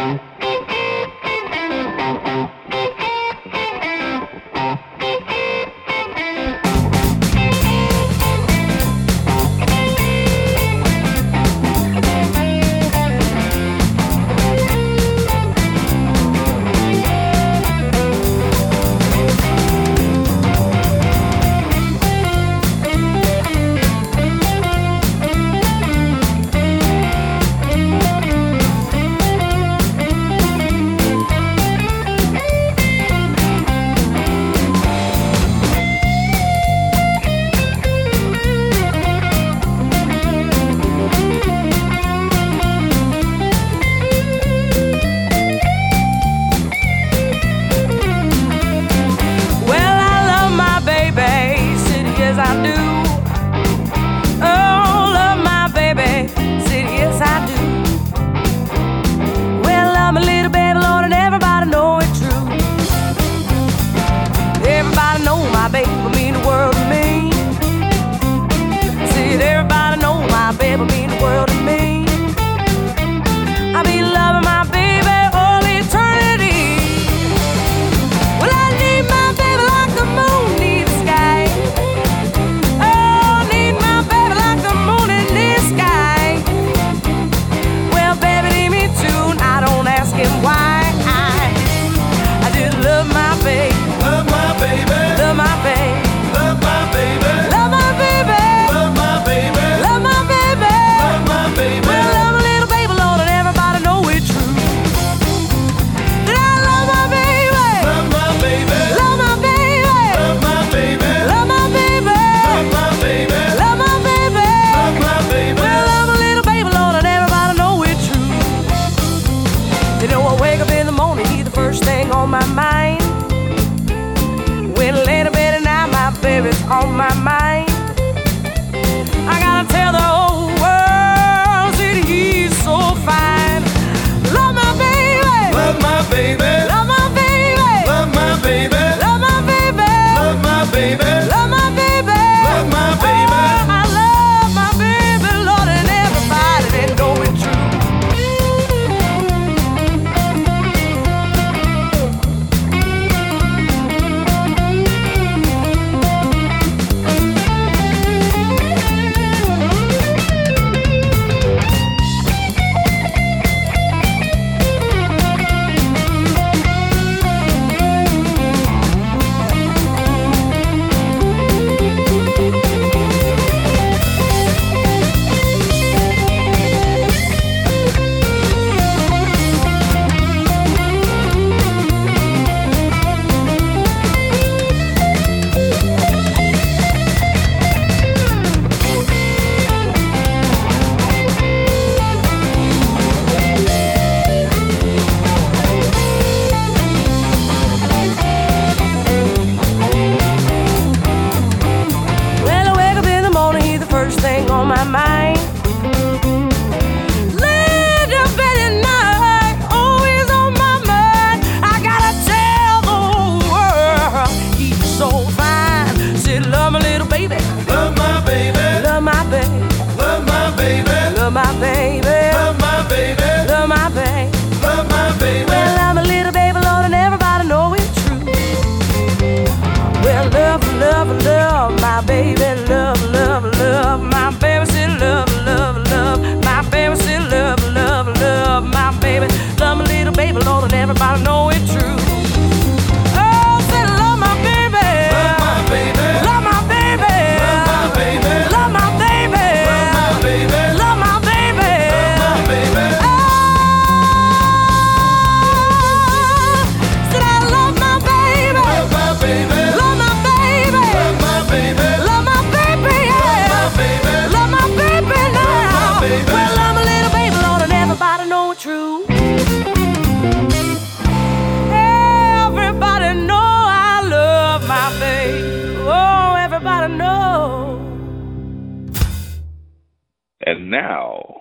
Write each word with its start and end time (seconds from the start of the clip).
Bye. 0.00 0.39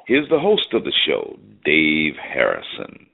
Here's 0.09 0.27
the 0.27 0.39
host 0.39 0.73
of 0.73 0.85
the 0.85 0.91
show, 1.05 1.37
Dave 1.63 2.15
Harrison. 2.15 3.05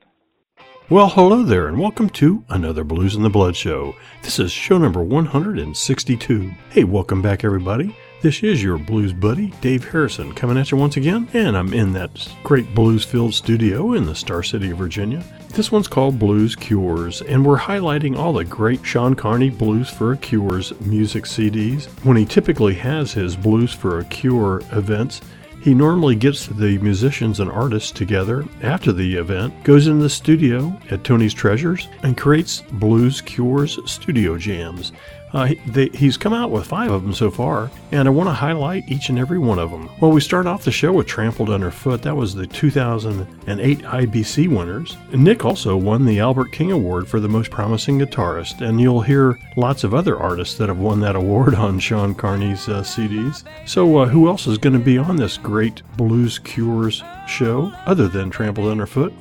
Well, 0.90 1.10
hello 1.10 1.44
there, 1.44 1.68
and 1.68 1.78
welcome 1.78 2.10
to 2.12 2.46
another 2.48 2.86
Blues 2.86 3.16
in 3.16 3.22
the 3.22 3.30
Blood 3.30 3.58
show. 3.58 3.94
This 4.24 4.40
is 4.40 4.50
show 4.50 4.78
number 4.78 5.04
162. 5.04 6.52
Hey, 6.70 6.86
welcome 6.86 7.22
back, 7.22 7.44
everybody. 7.44 7.94
This 8.22 8.42
is 8.44 8.64
your 8.64 8.78
blues 8.78 9.12
buddy, 9.12 9.48
Dave 9.60 9.84
Harrison, 9.84 10.32
coming 10.36 10.58
at 10.58 10.72
you 10.72 10.78
once 10.78 10.96
again, 10.96 11.28
and 11.34 11.58
I'm 11.58 11.74
in 11.74 11.92
that 11.92 12.34
great 12.44 12.74
blues 12.74 13.04
filled 13.04 13.34
studio 13.34 13.92
in 13.92 14.06
the 14.06 14.16
Star 14.16 14.42
City 14.42 14.72
of 14.72 14.78
Virginia. 14.78 15.22
This 15.50 15.74
one's 15.74 15.90
called 15.90 16.18
Blues 16.18 16.56
Cures, 16.56 17.22
and 17.24 17.46
we're 17.46 17.60
highlighting 17.60 18.18
all 18.18 18.32
the 18.32 18.46
great 18.46 18.86
Sean 18.86 19.16
Carney 19.16 19.50
Blues 19.50 19.90
for 19.90 20.14
a 20.14 20.18
Cure's 20.18 20.80
music 20.80 21.26
CDs. 21.26 21.88
When 22.06 22.16
he 22.16 22.24
typically 22.24 22.76
has 22.76 23.12
his 23.12 23.36
Blues 23.36 23.74
for 23.74 24.00
a 24.00 24.06
Cure 24.06 24.62
events, 24.72 25.20
he 25.66 25.74
normally 25.74 26.14
gets 26.14 26.46
the 26.46 26.78
musicians 26.78 27.40
and 27.40 27.50
artists 27.50 27.90
together 27.90 28.46
after 28.62 28.94
the 28.94 29.16
event, 29.16 29.64
goes 29.64 29.88
in 29.88 29.98
the 29.98 30.08
studio 30.08 30.80
at 30.92 31.04
Tony's 31.04 31.34
Treasures, 31.34 31.88
and 32.04 32.16
creates 32.16 32.62
Blues 32.74 33.20
Cures 33.20 33.80
studio 33.92 34.38
jams. 34.38 34.92
Uh, 35.34 35.54
they, 35.68 35.90
he's 35.90 36.18
come 36.18 36.34
out 36.34 36.52
with 36.52 36.66
five 36.66 36.92
of 36.92 37.04
them 37.04 37.14
so 37.14 37.30
far, 37.30 37.70
and 37.92 38.08
I 38.08 38.12
want 38.12 38.30
to 38.30 38.34
highlight 38.34 38.90
each 38.90 39.10
and 39.10 39.20
every 39.20 39.38
one 39.38 39.60
of 39.60 39.70
them. 39.70 39.90
Well, 40.00 40.12
we 40.12 40.22
start 40.22 40.46
off 40.48 40.64
the 40.64 40.72
show 40.72 40.94
with 40.94 41.08
Trampled 41.08 41.50
Underfoot. 41.50 42.02
That 42.04 42.16
was 42.16 42.34
the 42.34 42.48
2008 42.48 43.80
IBC 43.80 44.48
winners. 44.48 44.96
Nick 45.12 45.44
also 45.44 45.76
won 45.76 46.06
the 46.06 46.20
Albert 46.20 46.52
King 46.52 46.72
Award 46.72 47.08
for 47.08 47.20
the 47.20 47.28
most 47.28 47.52
promising 47.52 48.00
guitarist, 48.00 48.66
and 48.66 48.80
you'll 48.80 49.02
hear 49.02 49.38
lots 49.58 49.84
of 49.84 49.94
other 49.94 50.18
artists 50.18 50.58
that 50.58 50.70
have 50.70 50.80
won 50.80 51.02
that 51.02 51.16
award 51.16 51.54
on 51.56 51.80
Sean 51.80 52.16
Carney's 52.16 52.70
uh, 52.70 52.82
CDs. 52.82 53.44
So, 53.66 53.98
uh, 53.98 54.06
who 54.06 54.28
else 54.28 54.48
is 54.48 54.58
going 54.58 54.74
to 54.74 54.80
be 54.80 54.98
on 54.98 55.18
this 55.18 55.38
great 55.38 55.82
Blues 55.98 56.40
Cures 56.40 57.04
show 57.28 57.74
other 57.86 58.08
than 58.08 58.30
Trampled 58.30 58.70
Underfoot? 58.70 59.14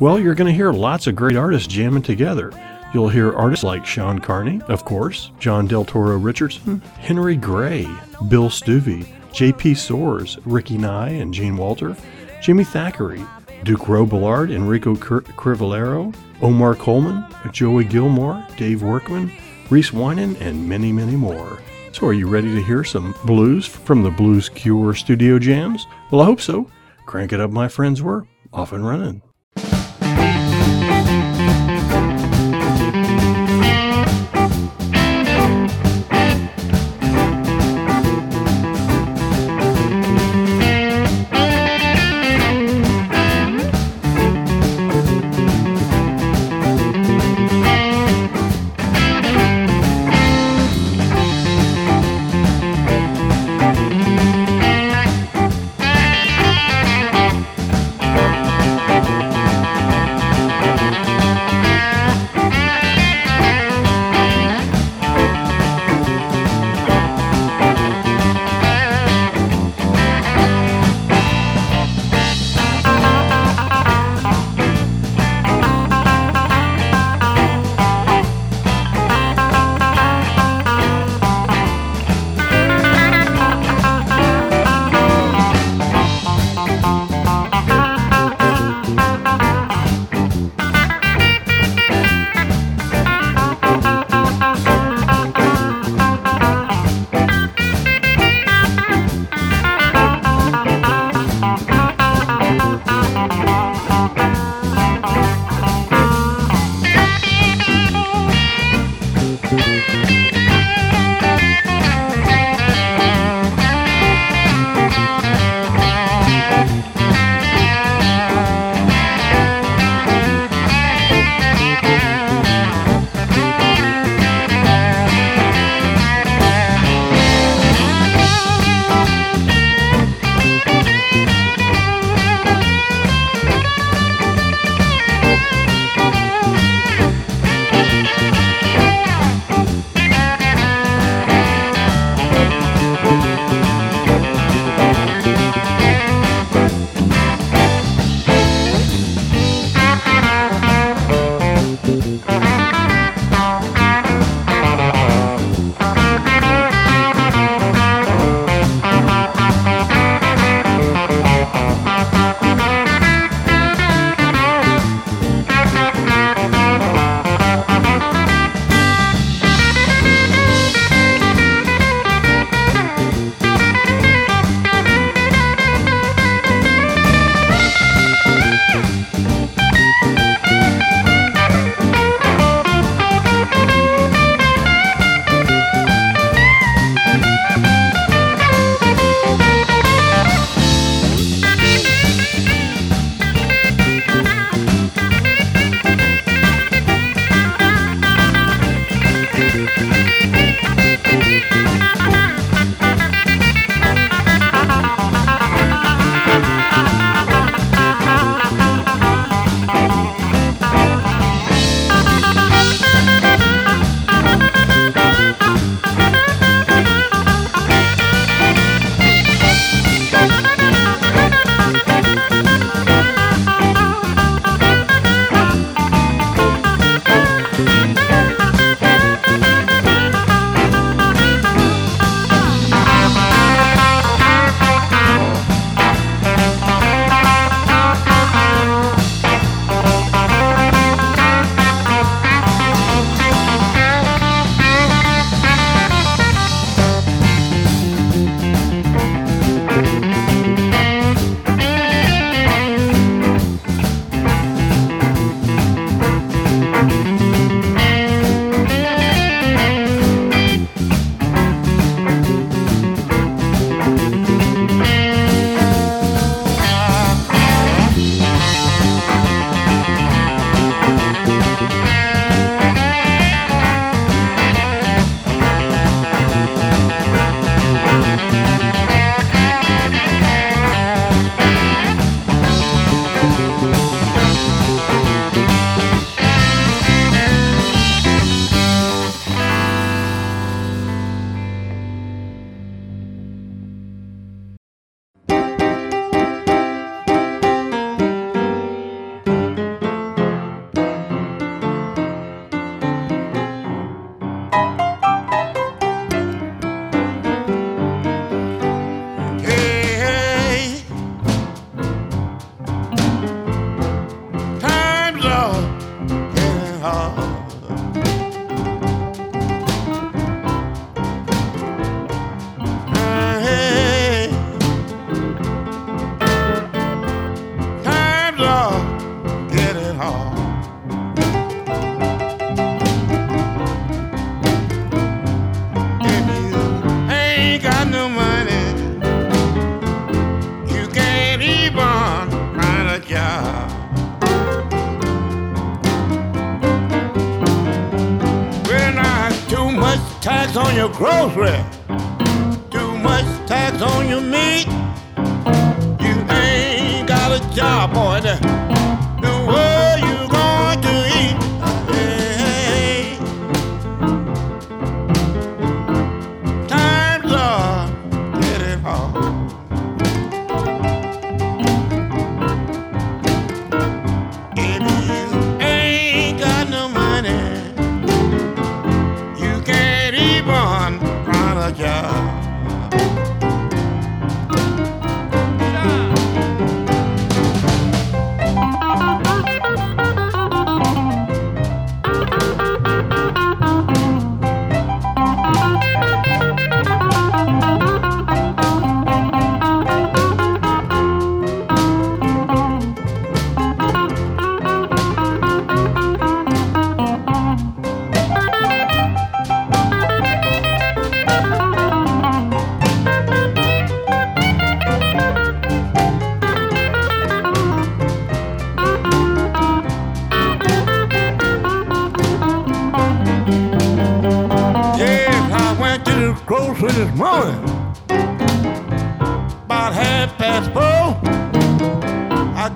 Well, 0.00 0.18
you're 0.18 0.34
going 0.34 0.48
to 0.48 0.56
hear 0.56 0.72
lots 0.72 1.06
of 1.06 1.14
great 1.14 1.36
artists 1.36 1.68
jamming 1.68 2.02
together. 2.02 2.52
You'll 2.94 3.08
hear 3.08 3.32
artists 3.32 3.64
like 3.64 3.84
Sean 3.84 4.20
Carney, 4.20 4.62
of 4.68 4.84
course, 4.84 5.32
John 5.40 5.66
Del 5.66 5.84
Toro 5.84 6.16
Richardson, 6.16 6.80
Henry 7.00 7.34
Gray, 7.34 7.88
Bill 8.28 8.48
Stuve, 8.48 9.08
J.P. 9.32 9.72
Soares, 9.72 10.38
Ricky 10.44 10.78
Nye 10.78 11.08
and 11.08 11.34
Gene 11.34 11.56
Walter, 11.56 11.96
Jimmy 12.40 12.62
Thackery, 12.62 13.26
Duke 13.64 13.80
Robillard, 13.80 14.52
Enrico 14.54 14.94
Crivellaro, 14.94 16.14
Omar 16.40 16.76
Coleman, 16.76 17.24
Joey 17.50 17.82
Gilmore, 17.82 18.46
Dave 18.56 18.80
Workman, 18.84 19.32
Reese 19.70 19.90
Wynans, 19.90 20.40
and 20.40 20.68
many, 20.68 20.92
many 20.92 21.16
more. 21.16 21.58
So, 21.90 22.06
are 22.06 22.12
you 22.12 22.28
ready 22.28 22.54
to 22.54 22.62
hear 22.62 22.84
some 22.84 23.12
blues 23.24 23.66
from 23.66 24.04
the 24.04 24.10
Blues 24.10 24.48
Cure 24.50 24.94
studio 24.94 25.40
jams? 25.40 25.88
Well, 26.12 26.20
I 26.20 26.26
hope 26.26 26.40
so. 26.40 26.70
Crank 27.06 27.32
it 27.32 27.40
up, 27.40 27.50
my 27.50 27.66
friends. 27.66 28.02
We're 28.02 28.22
off 28.52 28.72
and 28.72 28.86
running. 28.86 29.20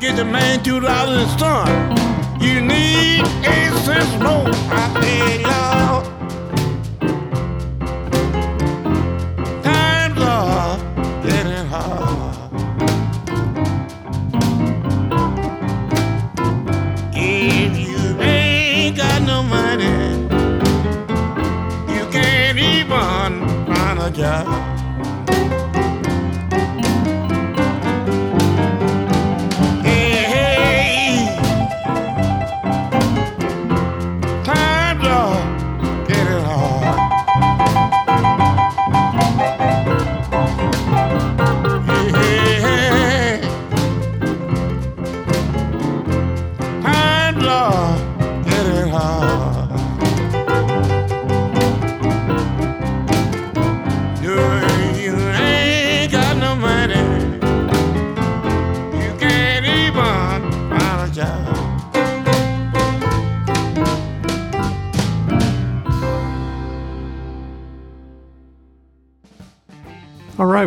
Get 0.01 0.17
the 0.17 0.25
man 0.25 0.63
two 0.63 0.81
dollars 0.81 1.23
in 1.23 1.29
store. 1.39 1.67
You 2.41 2.61
need 2.61 3.21
eight 3.45 3.73
cents 3.85 4.13
more. 4.23 4.47
I 4.71 5.01
say, 5.01 5.43
y'all. 5.43 6.18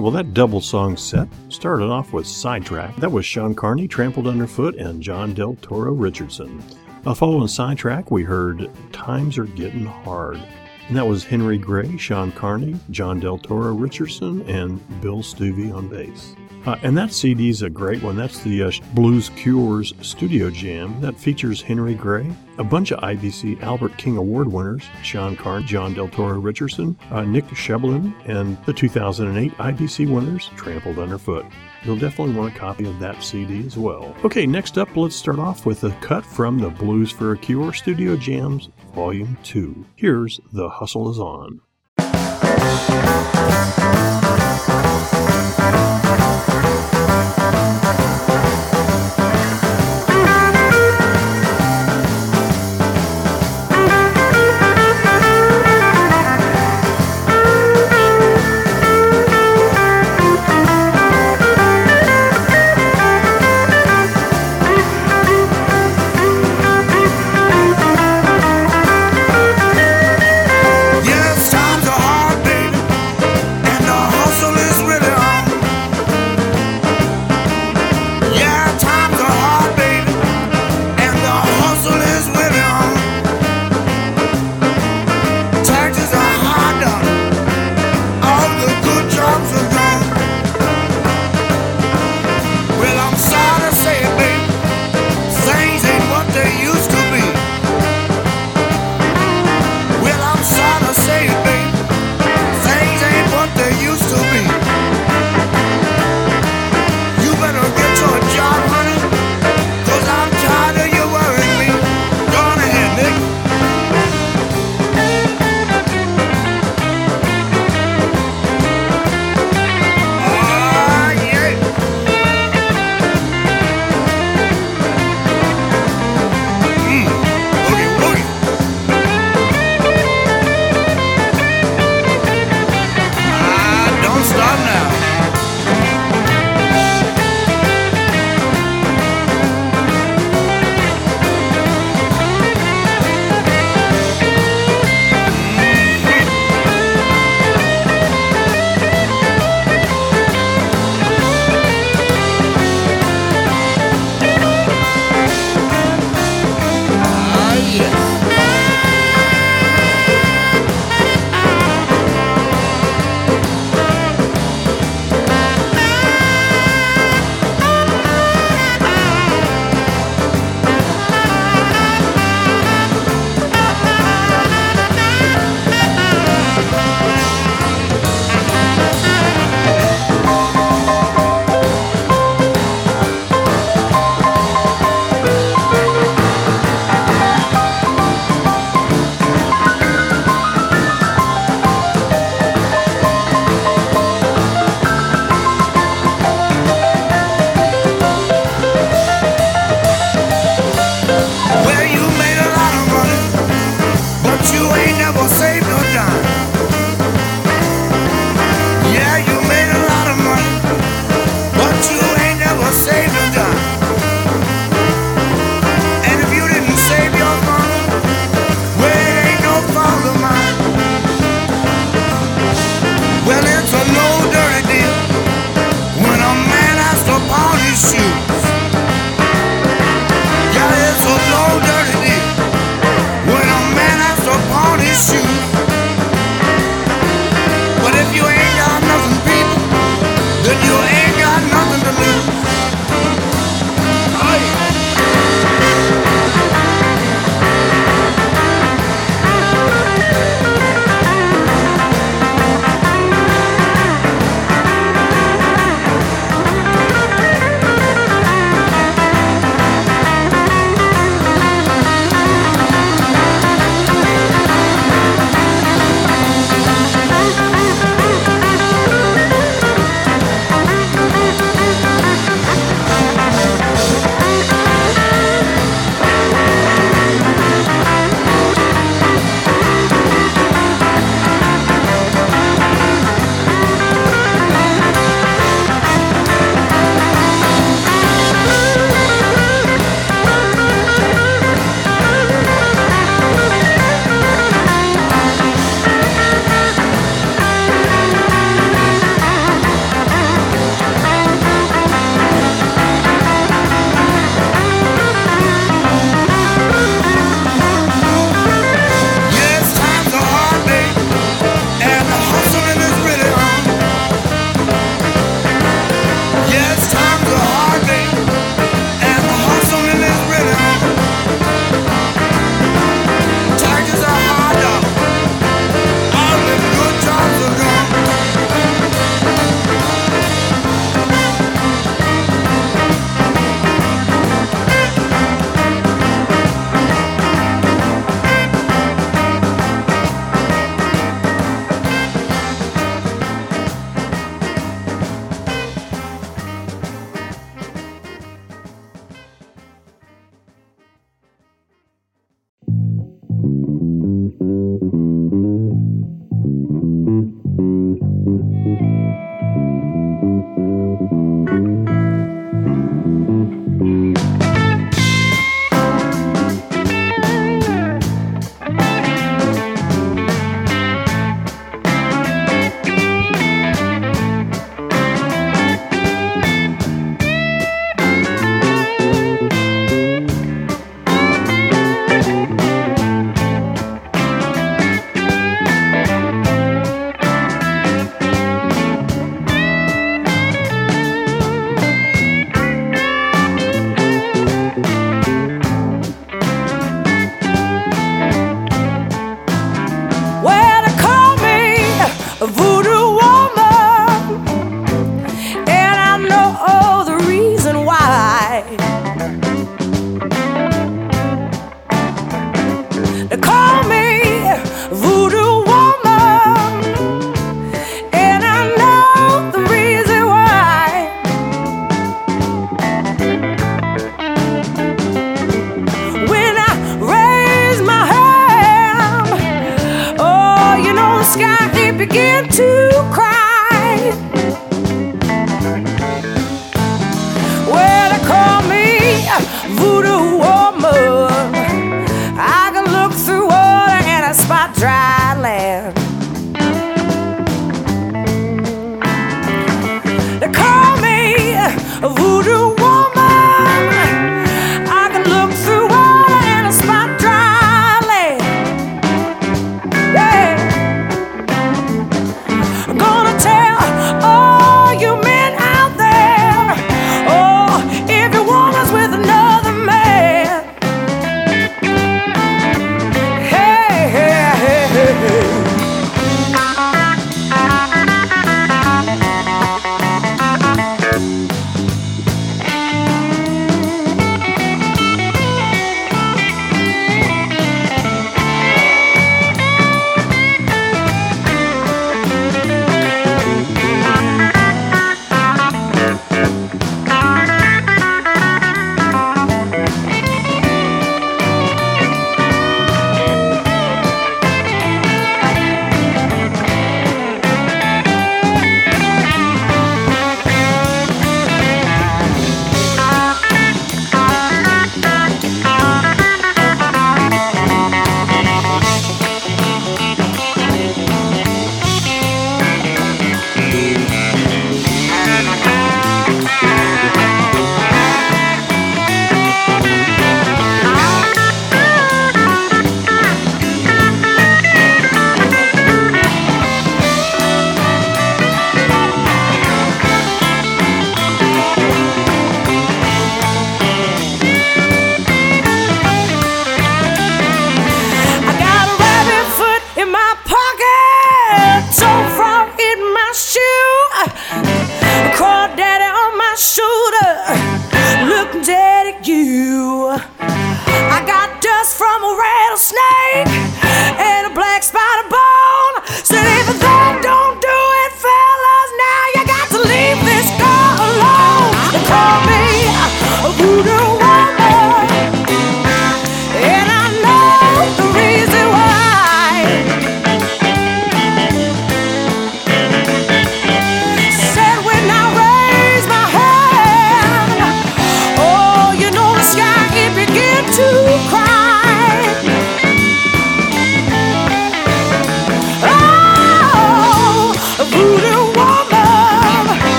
Right, 0.00 0.04
well, 0.04 0.12
that 0.12 0.32
double 0.32 0.62
song 0.62 0.96
set 0.96 1.28
started 1.50 1.90
off 1.90 2.14
with 2.14 2.26
Sidetrack. 2.26 2.96
That 2.96 3.12
was 3.12 3.26
Sean 3.26 3.54
Carney, 3.54 3.86
Trampled 3.86 4.26
Underfoot, 4.26 4.76
and 4.76 5.02
John 5.02 5.34
Del 5.34 5.56
Toro 5.56 5.92
Richardson. 5.92 6.64
Uh, 7.04 7.12
following 7.12 7.48
Sidetrack, 7.48 8.10
we 8.10 8.22
heard 8.22 8.70
Times 8.92 9.36
Are 9.36 9.44
Getting 9.44 9.84
Hard. 9.84 10.40
And 10.88 10.96
that 10.96 11.06
was 11.06 11.22
Henry 11.22 11.58
Gray, 11.58 11.98
Sean 11.98 12.32
Carney, 12.32 12.76
John 12.90 13.20
Del 13.20 13.36
Toro 13.36 13.74
Richardson, 13.74 14.40
and 14.48 14.80
Bill 15.02 15.18
Stuve 15.18 15.74
on 15.74 15.88
bass. 15.88 16.34
Uh, 16.66 16.76
and 16.82 16.96
that 16.96 17.12
CD 17.12 17.48
is 17.48 17.62
a 17.62 17.70
great 17.70 18.02
one. 18.02 18.16
That's 18.16 18.42
the 18.42 18.64
uh, 18.64 18.70
Blues 18.92 19.30
Cures 19.30 19.94
Studio 20.02 20.50
Jam 20.50 21.00
that 21.00 21.18
features 21.18 21.62
Henry 21.62 21.94
Gray, 21.94 22.30
a 22.58 22.64
bunch 22.64 22.90
of 22.90 23.00
IBC 23.00 23.62
Albert 23.62 23.96
King 23.96 24.16
Award 24.18 24.48
winners, 24.48 24.84
Sean 25.02 25.36
Carn, 25.36 25.66
John 25.66 25.94
Del 25.94 26.08
Toro 26.08 26.38
Richardson, 26.38 26.98
uh, 27.10 27.22
Nick 27.22 27.46
Schnebelen, 27.46 28.12
and 28.28 28.62
the 28.66 28.72
2008 28.72 29.56
IBC 29.56 30.12
winners, 30.12 30.50
Trampled 30.56 30.98
Underfoot. 30.98 31.46
You'll 31.82 31.96
definitely 31.96 32.34
want 32.34 32.54
a 32.54 32.58
copy 32.58 32.86
of 32.86 32.98
that 33.00 33.22
CD 33.22 33.66
as 33.66 33.78
well. 33.78 34.14
Okay, 34.24 34.44
next 34.46 34.76
up, 34.76 34.94
let's 34.96 35.16
start 35.16 35.38
off 35.38 35.64
with 35.64 35.84
a 35.84 35.90
cut 36.02 36.24
from 36.26 36.58
the 36.58 36.68
Blues 36.68 37.10
for 37.10 37.32
a 37.32 37.38
Cure 37.38 37.72
Studio 37.72 38.16
Jams 38.16 38.68
Volume 38.94 39.38
2. 39.44 39.86
Here's 39.96 40.40
The 40.52 40.68
Hustle 40.68 41.10
Is 41.10 41.18
On. 41.18 41.60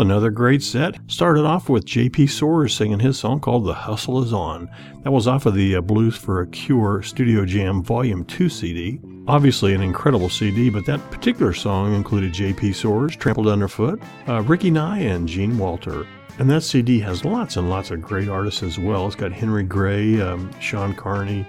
Another 0.00 0.30
great 0.30 0.62
set. 0.62 0.96
Started 1.08 1.44
off 1.44 1.68
with 1.68 1.84
J.P. 1.84 2.26
Soares 2.26 2.70
singing 2.70 3.00
his 3.00 3.18
song 3.18 3.40
called 3.40 3.66
The 3.66 3.74
Hustle 3.74 4.22
Is 4.22 4.32
On. 4.32 4.70
That 5.02 5.10
was 5.10 5.26
off 5.26 5.44
of 5.44 5.54
the 5.54 5.74
uh, 5.74 5.80
Blues 5.80 6.16
for 6.16 6.40
a 6.40 6.46
Cure 6.46 7.02
Studio 7.02 7.44
Jam 7.44 7.82
Volume 7.82 8.24
2 8.24 8.48
CD. 8.48 9.00
Obviously, 9.26 9.74
an 9.74 9.82
incredible 9.82 10.28
CD, 10.28 10.70
but 10.70 10.86
that 10.86 11.00
particular 11.10 11.52
song 11.52 11.94
included 11.94 12.32
J.P. 12.32 12.70
Soares, 12.70 13.18
Trampled 13.18 13.48
Underfoot, 13.48 14.00
uh, 14.28 14.40
Ricky 14.42 14.70
Nye, 14.70 15.00
and 15.00 15.26
Gene 15.26 15.58
Walter. 15.58 16.06
And 16.38 16.48
that 16.48 16.62
CD 16.62 17.00
has 17.00 17.24
lots 17.24 17.56
and 17.56 17.68
lots 17.68 17.90
of 17.90 18.00
great 18.00 18.28
artists 18.28 18.62
as 18.62 18.78
well. 18.78 19.08
It's 19.08 19.16
got 19.16 19.32
Henry 19.32 19.64
Gray, 19.64 20.20
um, 20.20 20.48
Sean 20.60 20.94
Carney, 20.94 21.44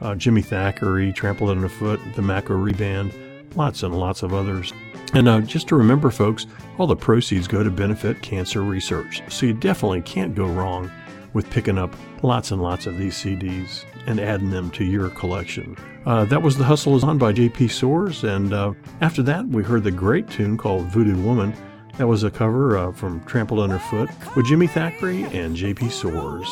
uh, 0.00 0.14
Jimmy 0.14 0.42
Thackery, 0.42 1.12
Trampled 1.12 1.50
Underfoot, 1.50 1.98
the 2.14 2.22
Macquarie 2.22 2.74
Band, 2.74 3.12
lots 3.56 3.82
and 3.82 3.98
lots 3.98 4.22
of 4.22 4.32
others. 4.32 4.72
And 5.14 5.28
uh, 5.28 5.40
just 5.40 5.68
to 5.68 5.76
remember, 5.76 6.10
folks, 6.10 6.46
all 6.76 6.86
the 6.86 6.96
proceeds 6.96 7.48
go 7.48 7.62
to 7.62 7.70
benefit 7.70 8.22
cancer 8.22 8.62
research. 8.62 9.22
So 9.28 9.46
you 9.46 9.54
definitely 9.54 10.02
can't 10.02 10.34
go 10.34 10.46
wrong 10.46 10.90
with 11.32 11.48
picking 11.50 11.78
up 11.78 11.94
lots 12.22 12.50
and 12.50 12.62
lots 12.62 12.86
of 12.86 12.98
these 12.98 13.14
CDs 13.14 13.84
and 14.06 14.20
adding 14.20 14.50
them 14.50 14.70
to 14.72 14.84
your 14.84 15.10
collection. 15.10 15.76
Uh, 16.06 16.24
that 16.26 16.42
was 16.42 16.56
The 16.56 16.64
Hustle 16.64 16.96
is 16.96 17.04
On 17.04 17.18
by 17.18 17.32
J.P. 17.32 17.66
Soares. 17.66 18.24
And 18.24 18.52
uh, 18.52 18.72
after 19.00 19.22
that, 19.24 19.46
we 19.46 19.62
heard 19.62 19.84
the 19.84 19.90
great 19.90 20.28
tune 20.28 20.56
called 20.56 20.86
Voodoo 20.86 21.20
Woman. 21.22 21.54
That 21.98 22.06
was 22.06 22.22
a 22.22 22.30
cover 22.30 22.78
uh, 22.78 22.92
from 22.92 23.24
Trampled 23.24 23.60
Underfoot 23.60 24.08
with 24.36 24.46
Jimmy 24.46 24.68
Thackery 24.68 25.24
and 25.34 25.56
J.P. 25.56 25.86
Soares. 25.86 26.48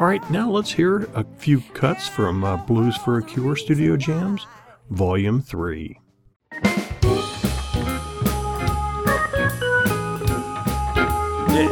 All 0.00 0.06
right, 0.06 0.28
now 0.30 0.50
let's 0.50 0.72
hear 0.72 1.08
a 1.14 1.24
few 1.36 1.60
cuts 1.74 2.08
from 2.08 2.42
uh, 2.42 2.56
Blues 2.56 2.96
for 2.96 3.18
a 3.18 3.22
Cure 3.22 3.54
Studio 3.54 3.96
Jams, 3.96 4.46
Volume 4.88 5.42
3. 5.42 5.98
Hold 11.50 11.66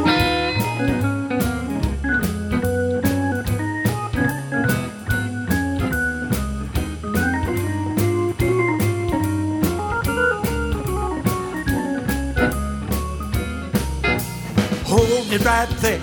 it 15.31 15.45
right 15.45 15.69
there. 15.79 16.01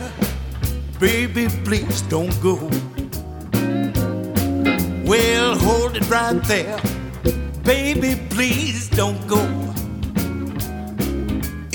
Baby, 0.98 1.48
please 1.64 2.00
don't 2.02 2.32
go. 2.40 2.56
Well, 5.04 5.58
hold 5.58 5.96
it 5.96 6.08
right 6.08 6.42
there. 6.44 6.80
Baby, 7.62 8.18
please 8.30 8.88
don't 8.88 9.26
go. 9.26 9.65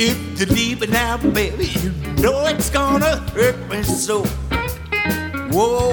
If 0.04 0.40
you 0.40 0.48
leave 0.48 0.82
it 0.82 0.90
now, 0.90 1.18
baby, 1.18 1.66
you 1.68 1.92
know 2.24 2.48
it's 2.48 2.72
gonna 2.72 3.18
hurt 3.36 3.70
me 3.70 3.84
so. 3.84 4.24
Whoa, 5.54 5.92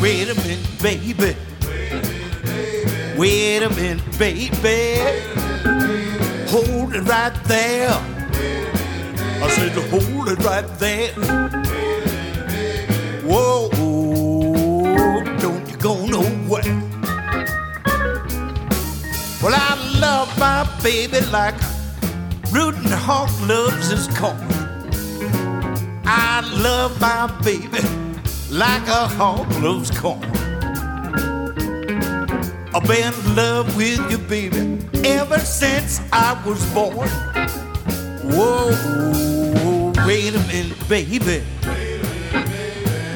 wait 0.00 0.28
a 0.28 0.34
minute, 0.36 0.64
baby. 0.80 1.34
Wait 3.18 3.64
a 3.64 3.70
minute, 3.70 4.16
baby. 4.16 4.94
Hold 6.52 6.94
it 6.94 7.02
right 7.02 7.34
there. 7.46 7.90
I 9.42 9.48
said, 9.56 9.72
hold 9.90 10.28
it 10.28 10.38
right 10.44 10.68
there. 10.78 11.12
Whoa, 13.24 13.70
don't 15.40 15.68
you 15.68 15.76
go 15.78 16.06
nowhere. 16.06 16.62
Well, 19.42 19.54
I 19.54 19.98
love 19.98 20.38
my 20.38 20.62
baby 20.80 21.20
like 21.32 21.60
rootin' 22.52 22.90
hawk 22.90 23.30
loves 23.46 23.90
his 23.90 24.06
corn. 24.18 24.36
I 26.04 26.40
love 26.62 27.00
my 27.00 27.26
baby 27.42 27.82
like 28.50 28.86
a 28.88 29.06
hawk 29.08 29.48
loves 29.60 29.90
corn. 29.90 30.24
I've 32.74 32.86
been 32.86 33.12
in 33.12 33.36
love 33.36 33.76
with 33.76 34.10
you, 34.10 34.18
baby, 34.18 34.78
ever 35.04 35.38
since 35.38 36.00
I 36.12 36.40
was 36.46 36.64
born. 36.72 37.08
Whoa, 38.30 38.68
wait 40.06 40.34
a 40.34 40.40
minute, 40.46 40.88
baby. 40.88 41.42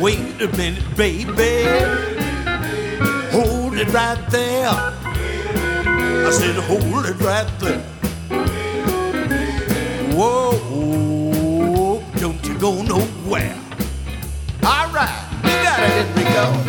Wait 0.01 0.43
a 0.43 0.49
minute, 0.57 0.97
baby. 0.97 1.65
Hold 3.31 3.79
it 3.79 3.93
right 3.93 4.31
there. 4.31 4.69
I 4.69 6.31
said, 6.31 6.57
hold 6.57 7.07
it 7.07 7.21
right 7.21 7.51
there. 7.61 7.92
Go 12.63 12.81
nowhere. 12.83 13.59
All 14.63 14.89
right, 14.93 15.29
you 15.43 15.51
got 15.51 15.81
it, 15.81 16.07
Enrico. 16.17 16.62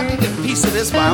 I 0.00 0.06
need 0.06 0.24
a 0.24 0.42
piece 0.42 0.64
of 0.64 0.72
this 0.72 0.94
my 0.94 1.10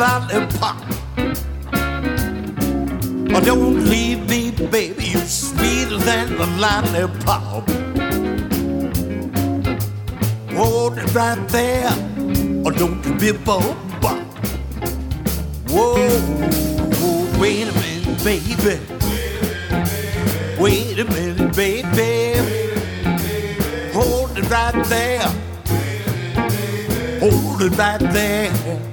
lollipop. 0.00 0.78
Oh, 3.34 3.40
don't 3.44 3.84
leave 3.84 4.26
me, 4.30 4.50
baby. 4.50 5.04
You're 5.12 5.26
sweeter 5.26 5.98
than 5.98 6.32
a 6.40 6.46
lollipop. 6.56 7.68
Hold 10.56 10.96
it 10.96 11.14
right 11.14 11.48
there. 11.48 11.92
Oh, 12.64 12.70
don't 12.70 13.04
you 13.04 13.14
be 13.18 13.32
bop. 13.32 13.76
Whoa, 15.68 15.94
wait 17.38 17.68
a 17.68 17.74
minute, 17.84 18.24
baby. 18.24 18.80
Wait 20.58 20.98
a 20.98 21.04
minute, 21.04 21.54
baby. 21.54 22.40
Hold 23.92 24.38
it 24.38 24.48
right 24.48 24.82
there. 24.86 25.28
Hold 27.20 27.60
it 27.60 27.76
right 27.76 28.00
there. 28.00 28.89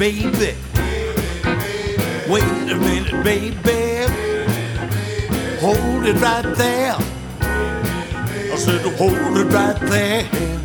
Baby. 0.00 0.54
Wait 2.26 2.42
a 2.42 2.78
minute, 2.78 3.22
baby. 3.22 4.06
Hold 5.60 6.06
it 6.06 6.16
right 6.22 6.56
there. 6.56 6.96
I 7.42 8.56
said, 8.56 8.80
hold 8.96 9.36
it 9.36 9.52
right 9.52 9.78
there. 9.90 10.59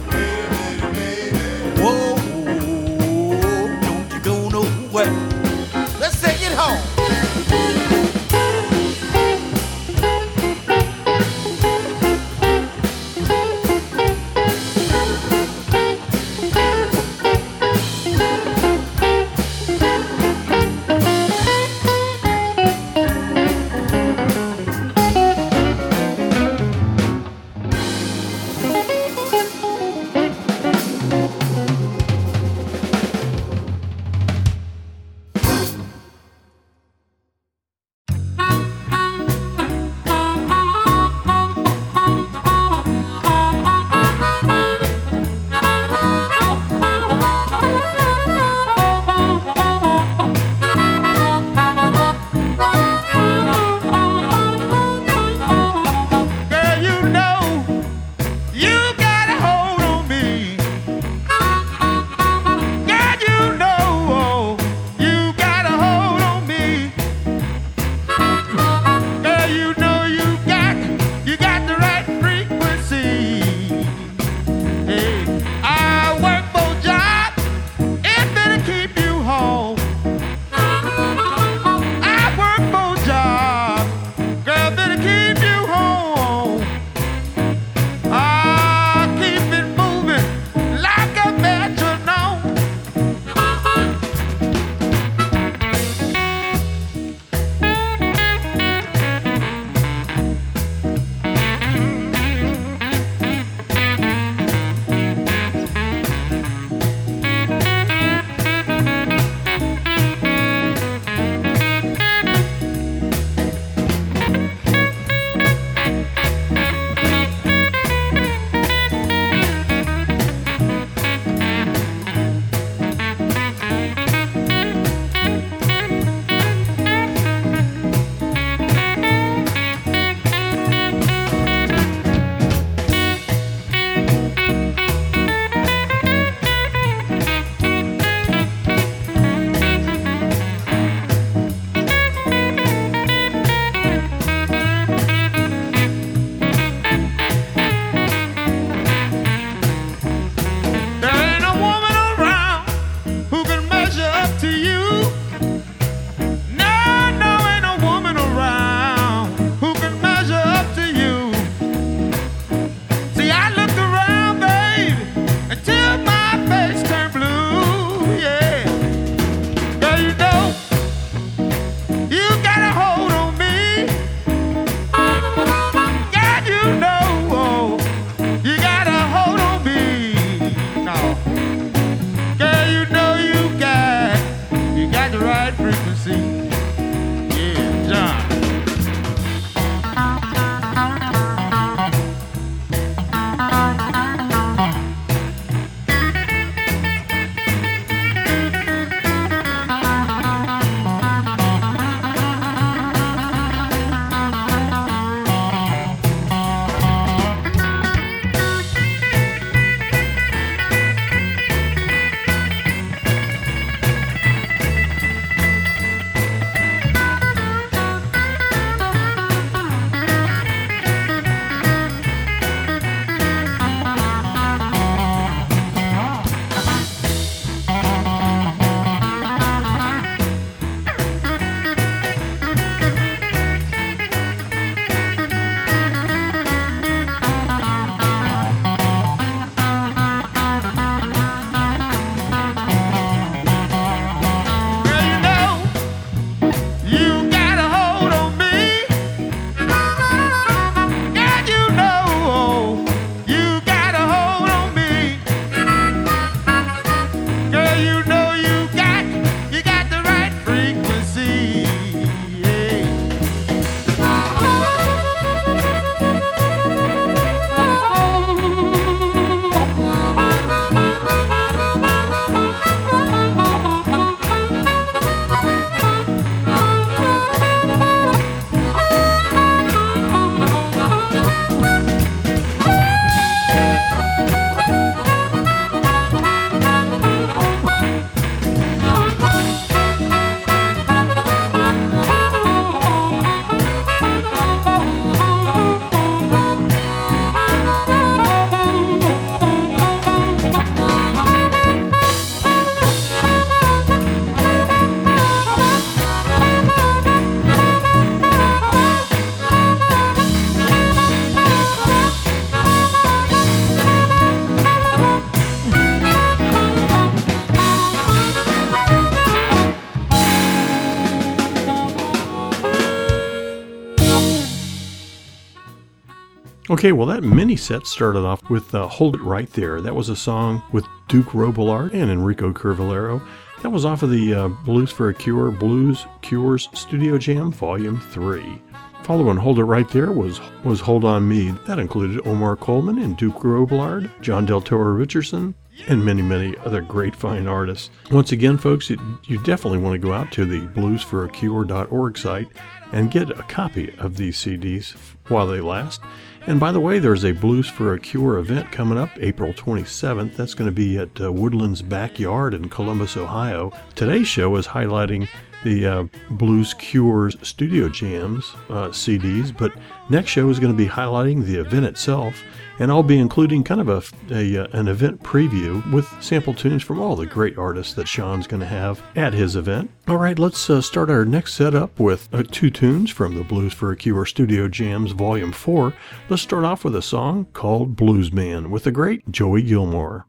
Okay, 326.76 326.92
well, 326.92 327.08
that 327.08 327.24
mini 327.24 327.56
set 327.56 327.88
started 327.88 328.26
off 328.26 328.50
with 328.50 328.76
uh, 328.76 328.86
Hold 328.90 329.16
It 329.16 329.22
Right 329.22 329.50
There. 329.54 329.80
That 329.80 329.96
was 329.96 330.10
a 330.10 330.16
song 330.16 330.62
with 330.74 330.86
Duke 331.08 331.28
Robillard 331.28 331.94
and 331.94 332.12
Enrico 332.12 332.52
Crivellaro. 332.52 333.26
That 333.62 333.70
was 333.70 333.86
off 333.86 334.04
of 334.04 334.10
the 334.10 334.34
uh, 334.34 334.48
Blues 334.50 334.92
for 334.92 335.08
a 335.08 335.14
Cure 335.14 335.52
Blues 335.52 336.06
Cures 336.22 336.68
Studio 336.74 337.18
Jam 337.18 337.54
Volume 337.54 338.02
3. 338.12 338.62
Following 339.04 339.38
Hold 339.38 339.60
It 339.60 339.64
Right 339.64 339.88
There 339.88 340.12
was, 340.12 340.42
was 340.66 340.82
Hold 340.82 341.06
On 341.06 341.26
Me. 341.26 341.52
That 341.66 341.80
included 341.80 342.28
Omar 342.28 342.58
Coleman 342.58 342.98
and 342.98 343.16
Duke 343.16 343.36
Robillard, 343.36 344.12
John 344.22 344.46
Del 344.46 344.60
Toro 344.60 344.92
Richardson, 344.92 345.56
and 345.88 346.04
many, 346.04 346.24
many 346.24 346.58
other 346.66 346.82
great 346.82 347.16
fine 347.16 347.48
artists. 347.48 347.90
Once 348.12 348.34
again, 348.34 348.58
folks, 348.58 348.90
you 348.90 349.42
definitely 349.44 349.80
want 349.80 349.94
to 349.94 350.06
go 350.06 350.12
out 350.12 350.30
to 350.34 350.44
the 350.44 350.68
bluesforacure.org 350.78 352.18
site 352.18 352.50
and 352.92 353.12
get 353.12 353.30
a 353.30 353.44
copy 353.44 353.96
of 353.98 354.18
these 354.18 354.36
CDs 354.36 354.94
while 355.30 355.48
they 355.48 355.62
last. 355.62 356.02
And 356.48 356.60
by 356.60 356.72
the 356.72 356.80
way, 356.80 357.00
there's 357.00 357.26
a 357.26 357.32
Blues 357.32 357.68
for 357.68 357.96
a 357.96 358.00
Cure 358.00 358.38
event 358.38 358.72
coming 358.72 359.00
up 359.00 359.10
April 359.20 359.52
27th. 359.52 360.36
That's 360.36 360.54
going 360.54 360.70
to 360.70 360.76
be 360.76 360.96
at 361.00 361.20
uh, 361.20 361.32
Woodland's 361.32 361.82
Backyard 361.82 362.54
in 362.54 362.70
Columbus, 362.70 363.18
Ohio. 363.18 363.72
Today's 363.96 364.28
show 364.28 364.56
is 364.56 364.68
highlighting 364.68 365.28
the 365.64 365.88
uh, 365.88 366.04
Blues 366.30 366.76
Cures 366.76 367.36
Studio 367.42 367.90
Jams 367.90 368.46
uh, 368.70 368.90
CDs, 368.90 369.58
but 369.58 369.72
next 370.12 370.30
show 370.30 370.48
is 370.50 370.60
going 370.60 370.72
to 370.72 370.78
be 370.78 370.88
highlighting 370.88 371.44
the 371.44 371.60
event 371.60 371.88
itself 371.88 372.44
and 372.80 372.92
I'll 372.92 373.04
be 373.04 373.20
including 373.20 373.64
kind 373.64 373.82
of 373.82 373.90
a, 373.90 374.04
a 374.34 374.64
uh, 374.64 374.68
an 374.74 374.88
event 374.88 375.24
preview 375.24 375.90
with 375.92 376.08
sample 376.22 376.54
tunes 376.54 376.84
from 376.84 377.00
all 377.00 377.16
the 377.16 377.26
great 377.26 377.58
artists 377.58 377.94
that 377.94 378.08
Sean's 378.08 378.48
going 378.48 378.60
to 378.60 378.66
have 378.66 379.02
at 379.16 379.34
his 379.34 379.56
event. 379.56 379.90
All 380.08 380.18
right, 380.18 380.38
let's 380.38 380.70
uh, 380.70 380.82
start 380.82 381.10
our 381.10 381.26
next 381.26 381.54
setup 381.54 382.00
with 382.00 382.30
uh, 382.34 382.44
two 382.52 382.70
tunes 382.70 383.10
from 383.10 383.36
the 383.36 383.44
Blues 383.44 383.74
for 383.74 383.92
a 383.92 383.96
Cure 383.96 384.26
Studio 384.26 384.68
Jams 384.68 385.12
Volume 385.12 385.52
4. 385.52 385.94
Let's 386.30 386.44
start 386.44 386.64
off 386.64 386.84
with 386.84 386.96
a 386.96 387.02
song 387.02 387.46
called 387.54 387.96
Blues 387.96 388.32
Man 388.32 388.70
with 388.72 388.84
the 388.84 388.92
great 388.92 389.30
Joey 389.32 389.62
Gilmore. 389.62 390.28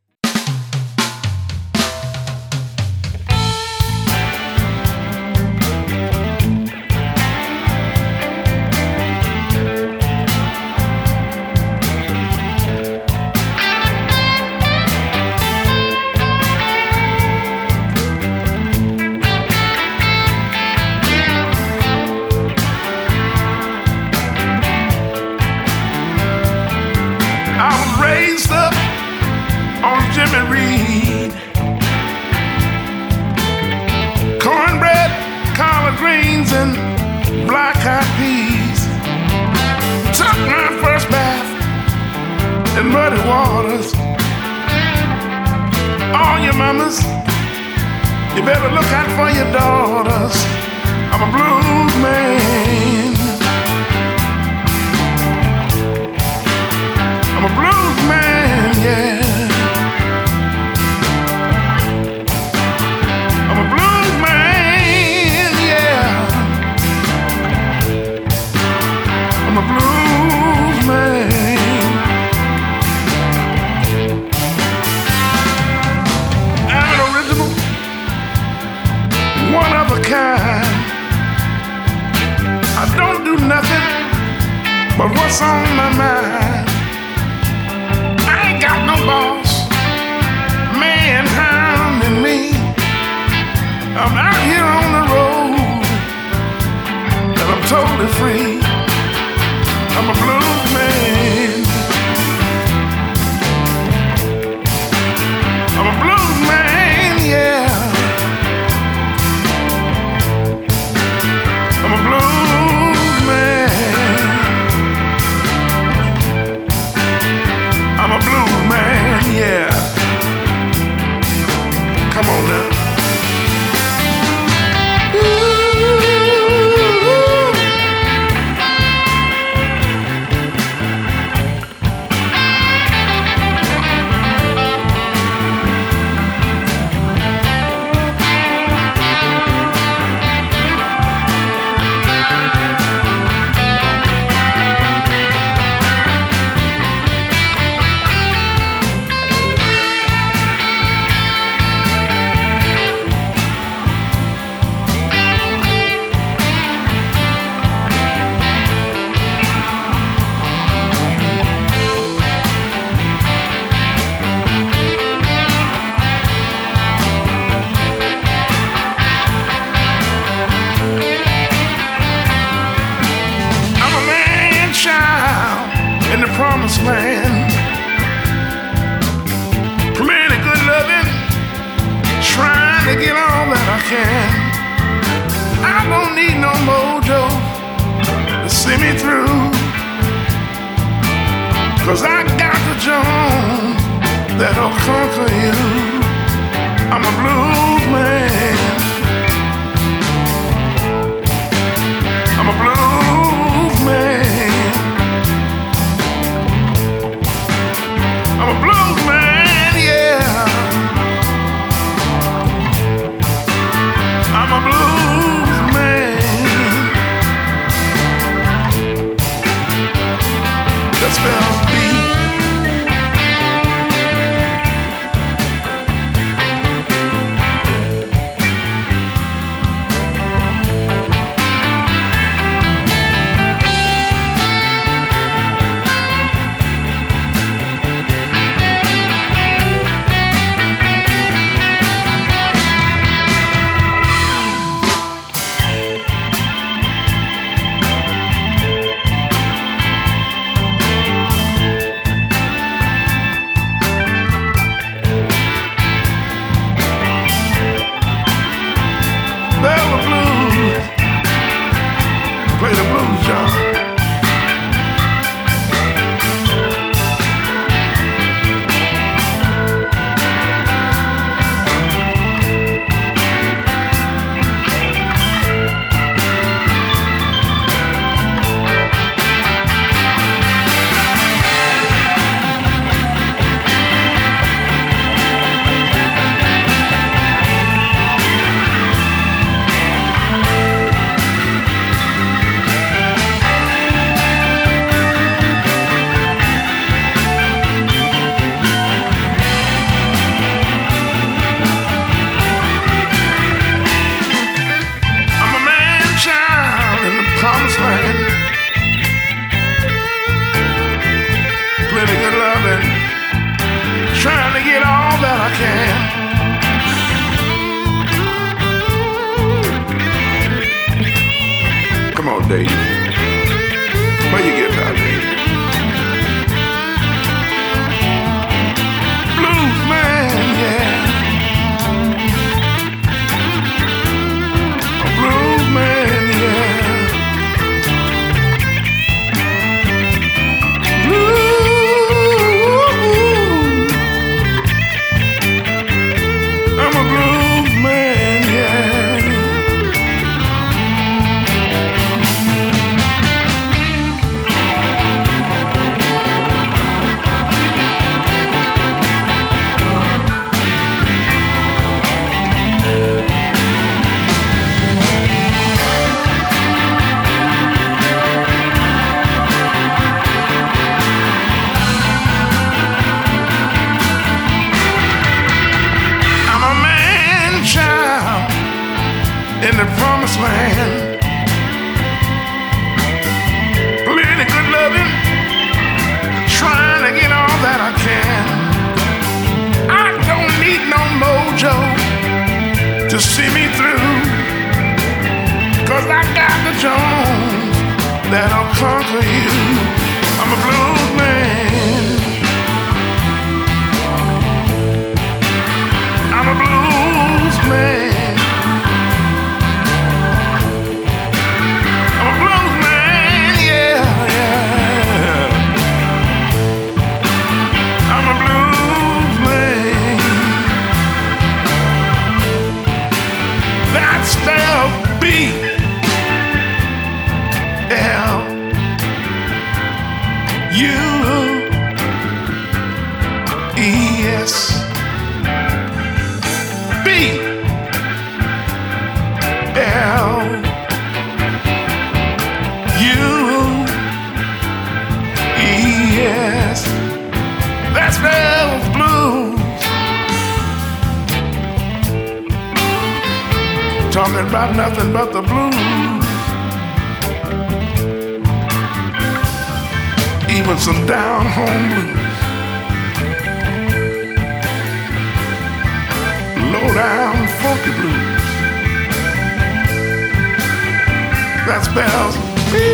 that 471.67 471.83
spells 471.83 472.37
me. 472.73 472.87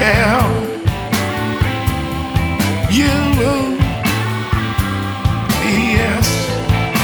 Hell, 0.00 0.48
You. 2.90 3.12
Yes. 5.92 6.26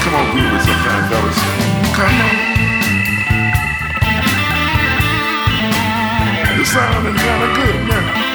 Come 0.03 0.15
on, 0.15 0.27
we 0.35 0.41
with 0.51 0.65
sometime, 0.65 1.05
fellas. 1.11 1.39
Come 1.97 2.19
on. 2.27 2.35
The 6.59 6.65
sound 6.65 7.07
is 7.07 7.15
kinda 7.23 7.49
good 7.55 7.79
now. 7.89 8.28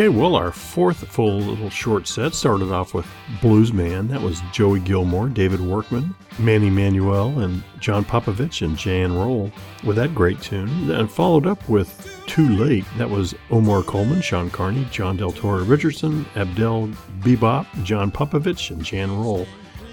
Okay, 0.00 0.08
well, 0.08 0.34
our 0.34 0.50
fourth 0.50 1.06
full 1.08 1.40
little 1.40 1.68
short 1.68 2.08
set 2.08 2.32
started 2.32 2.72
off 2.72 2.94
with 2.94 3.06
Blues 3.42 3.70
Man. 3.70 4.08
That 4.08 4.22
was 4.22 4.40
Joey 4.50 4.80
Gilmore, 4.80 5.28
David 5.28 5.60
Workman, 5.60 6.14
Manny 6.38 6.70
Manuel, 6.70 7.40
and 7.40 7.62
John 7.80 8.06
Popovich 8.06 8.62
and 8.62 8.78
Jan 8.78 9.14
Roll 9.14 9.52
with 9.84 9.96
that 9.96 10.14
great 10.14 10.40
tune. 10.40 10.90
And 10.90 11.12
followed 11.12 11.46
up 11.46 11.68
with 11.68 12.18
Too 12.26 12.48
Late. 12.48 12.86
That 12.96 13.10
was 13.10 13.34
Omar 13.50 13.82
Coleman, 13.82 14.22
Sean 14.22 14.48
Carney, 14.48 14.88
John 14.90 15.18
Del 15.18 15.32
Toro 15.32 15.62
Richardson, 15.64 16.24
Abdel 16.34 16.88
Bebop, 17.20 17.66
John 17.84 18.10
Popovich, 18.10 18.70
and 18.70 18.82
Jan 18.82 19.14
Roll. 19.14 19.46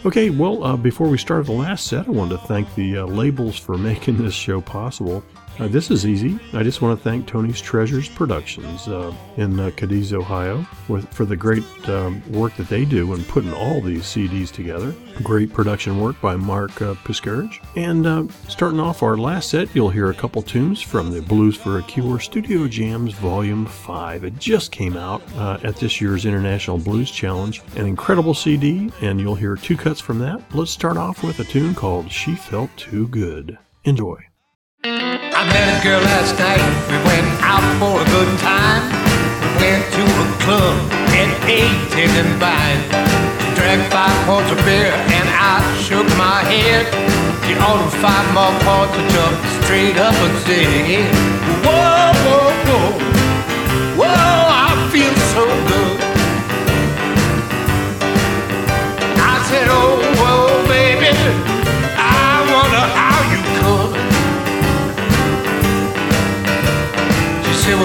Okay, 0.06 0.30
well, 0.30 0.64
uh, 0.64 0.78
before 0.78 1.10
we 1.10 1.18
start 1.18 1.48
the 1.48 1.52
last 1.52 1.86
set, 1.86 2.08
I 2.08 2.12
wanted 2.12 2.40
to 2.40 2.48
thank 2.48 2.74
the 2.76 3.00
uh, 3.00 3.06
labels 3.08 3.58
for 3.60 3.78
making 3.78 4.16
this 4.16 4.34
show 4.34 4.62
possible. 4.62 5.22
Uh, 5.60 5.68
this 5.68 5.90
is 5.90 6.06
easy. 6.06 6.40
I 6.54 6.62
just 6.62 6.84
want 6.84 6.98
to 6.98 7.04
thank 7.04 7.26
Tony's 7.26 7.60
Treasures 7.60 8.08
Productions 8.08 8.88
uh, 8.88 9.12
in 9.38 9.60
uh, 9.60 9.72
Cadiz, 9.76 10.14
Ohio, 10.14 10.66
with, 10.88 11.12
for 11.12 11.26
the 11.26 11.36
great 11.36 11.64
um, 11.90 12.22
work 12.32 12.56
that 12.58 12.70
they 12.70 12.86
do 12.86 13.16
in 13.16 13.24
putting 13.24 13.52
all 13.52 13.82
these 13.82 14.04
CDs 14.04 14.52
together. 14.52 14.94
Great 15.24 15.52
production 15.52 16.00
work 16.00 16.20
by 16.22 16.36
Mark 16.36 16.80
uh. 16.82 16.96
And 17.76 18.06
uh, 18.06 18.28
starting 18.48 18.80
off 18.80 19.02
our 19.02 19.18
last 19.18 19.50
set, 19.50 19.74
you'll 19.74 19.90
hear 19.90 20.12
a 20.12 20.14
couple 20.14 20.44
tunes 20.44 20.80
from 20.80 21.10
the 21.12 21.22
Blues 21.24 21.56
for 21.56 21.80
a 21.80 21.84
Cure 21.84 22.20
Studio 22.20 22.68
Jams 22.68 23.14
Volume 23.14 23.66
5. 23.66 24.26
It 24.26 24.38
just 24.38 24.72
came 24.72 24.96
out 24.96 25.24
uh, 25.38 25.58
at 25.64 25.78
this 25.78 26.00
year's 26.00 26.26
International 26.26 26.78
Blues 26.78 27.10
Challenge. 27.10 27.64
An 27.76 27.88
incredible 27.88 28.36
CD, 28.36 28.92
and 29.02 29.20
you'll 29.20 29.34
hear 29.34 29.56
two 29.56 29.76
cuts 29.76 30.00
from 30.00 30.20
that. 30.20 30.40
Let's 30.54 30.72
start 30.72 30.98
off 30.98 31.24
with 31.24 31.40
a 31.40 31.44
tune 31.44 31.74
called 31.74 32.12
She 32.12 32.36
Felt 32.36 32.70
Too 32.78 33.08
Good. 33.08 33.58
Enjoy. 33.86 34.28
I 34.84 35.42
met 35.50 35.68
a 35.74 35.84
girl 35.84 36.00
last 36.02 36.38
night. 36.38 36.62
We 36.86 36.98
went 37.10 37.26
out 37.42 37.66
for 37.82 37.98
a 37.98 38.06
good 38.14 38.30
time. 38.40 38.86
We 39.42 39.50
went 39.58 39.84
to 39.98 40.04
a 40.06 40.28
club 40.46 40.78
and 41.18 41.30
ate 41.50 41.94
and 41.98 42.30
wine. 42.38 42.82
Drank 43.58 43.90
five 43.92 44.14
quarts 44.26 44.52
of 44.52 44.58
beer 44.66 44.94
and 44.94 45.28
I 45.34 45.66
shook 45.82 46.06
my 46.14 46.46
head. 46.46 46.86
She 47.46 47.54
ordered 47.58 47.90
five 47.98 48.28
more 48.38 48.54
quarts 48.62 48.94
to 48.94 49.02
jump 49.10 49.36
straight 49.66 49.98
up 49.98 50.14
and 50.14 50.38
Whoa, 51.66 52.14
whoa, 52.22 52.54
whoa, 52.70 52.92
whoa, 52.92 52.97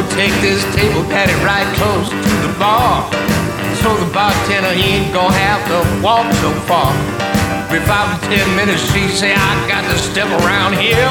Well, 0.03 0.19
take 0.19 0.35
this 0.43 0.67
table, 0.75 1.07
pat 1.15 1.31
it 1.31 1.39
right 1.47 1.69
close 1.79 2.11
to 2.11 2.35
the 2.43 2.51
bar. 2.59 3.07
So 3.87 3.95
the 4.03 4.11
bartender, 4.11 4.75
he 4.75 4.99
ain't 4.99 5.15
gonna 5.15 5.31
have 5.31 5.63
to 5.71 5.79
walk 6.03 6.27
so 6.43 6.51
far. 6.67 6.91
Every 7.71 7.79
five 7.87 8.11
to 8.11 8.27
ten 8.27 8.43
minutes, 8.59 8.83
she 8.91 9.07
say, 9.07 9.31
I 9.31 9.51
got 9.71 9.87
to 9.87 9.95
step 9.95 10.27
around 10.43 10.75
here. 10.75 11.07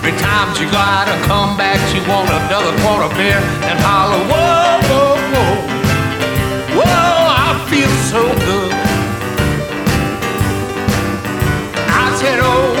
Every 0.00 0.16
time 0.16 0.48
she 0.56 0.64
go 0.64 0.80
out 0.80 1.12
or 1.12 1.20
come 1.28 1.60
back, 1.60 1.76
she 1.92 2.00
want 2.08 2.32
another 2.32 2.72
quart 2.80 3.04
of 3.04 3.12
beer 3.20 3.36
and 3.68 3.76
holler, 3.84 4.24
whoa, 4.24 4.80
whoa, 4.88 5.12
whoa. 5.36 5.52
Whoa, 6.80 7.12
I 7.36 7.52
feel 7.68 7.92
so 8.08 8.22
good. 8.48 8.72
I 11.84 12.16
said, 12.16 12.40
oh, 12.40 12.71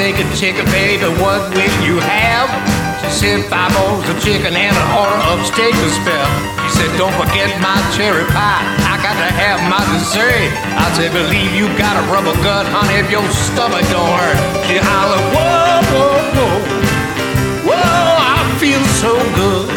steak 0.00 0.16
and 0.16 0.32
chicken, 0.32 0.64
baby, 0.72 1.04
what 1.20 1.44
will 1.52 1.76
you 1.84 2.00
have? 2.00 2.48
She 3.04 3.36
said 3.36 3.44
five 3.52 3.68
bowls 3.76 4.08
of 4.08 4.16
chicken 4.24 4.56
and 4.56 4.72
an 4.72 4.88
order 4.96 5.20
of 5.28 5.44
steak 5.44 5.76
to 5.76 5.88
spare. 5.92 6.24
She 6.72 6.80
said, 6.80 6.92
don't 6.96 7.12
forget 7.20 7.52
my 7.60 7.76
cherry 7.92 8.24
pie. 8.32 8.64
I 8.88 8.96
got 9.04 9.12
to 9.20 9.28
have 9.28 9.60
my 9.68 9.84
dessert. 9.92 10.48
I 10.72 10.88
said, 10.96 11.12
believe 11.12 11.52
you 11.52 11.68
got 11.76 12.00
a 12.00 12.04
rubber 12.08 12.32
gut, 12.40 12.64
honey, 12.72 12.96
if 12.96 13.12
your 13.12 13.20
stomach 13.28 13.84
don't 13.92 14.08
hurt. 14.08 14.40
She 14.72 14.80
hollered, 14.80 15.20
whoa, 15.36 15.84
whoa, 15.92 16.16
whoa. 16.32 16.56
Whoa, 17.68 18.16
I 18.24 18.40
feel 18.56 18.80
so 19.04 19.12
good. 19.36 19.68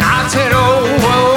I 0.00 0.24
said, 0.32 0.52
oh, 0.56 0.80
whoa, 1.04 1.31